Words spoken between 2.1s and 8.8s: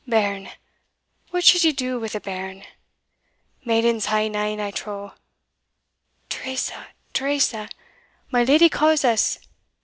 a bairn? maidens hae nane, I trow. Teresa Teresa my lady